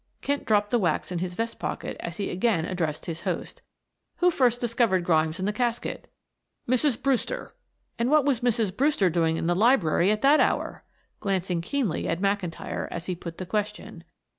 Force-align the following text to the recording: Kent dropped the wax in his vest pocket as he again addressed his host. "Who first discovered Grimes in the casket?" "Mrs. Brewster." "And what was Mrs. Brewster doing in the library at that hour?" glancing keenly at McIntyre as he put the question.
Kent 0.21 0.45
dropped 0.45 0.71
the 0.71 0.79
wax 0.79 1.11
in 1.11 1.19
his 1.19 1.35
vest 1.35 1.59
pocket 1.59 1.95
as 1.99 2.17
he 2.17 2.31
again 2.31 2.65
addressed 2.65 3.05
his 3.05 3.21
host. 3.21 3.61
"Who 4.15 4.31
first 4.31 4.59
discovered 4.59 5.03
Grimes 5.03 5.37
in 5.39 5.45
the 5.45 5.53
casket?" 5.53 6.09
"Mrs. 6.67 6.99
Brewster." 6.99 7.53
"And 7.99 8.09
what 8.09 8.25
was 8.25 8.39
Mrs. 8.39 8.75
Brewster 8.75 9.11
doing 9.11 9.37
in 9.37 9.45
the 9.45 9.53
library 9.53 10.09
at 10.09 10.23
that 10.23 10.39
hour?" 10.39 10.83
glancing 11.19 11.61
keenly 11.61 12.07
at 12.07 12.19
McIntyre 12.19 12.87
as 12.89 13.05
he 13.05 13.13
put 13.13 13.37
the 13.37 13.45
question. 13.45 14.03